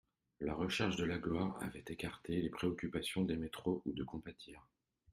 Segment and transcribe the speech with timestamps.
[0.39, 4.67] La recherche de la gloire avait écarté les préoccupations d'aimer trop ou de compatir.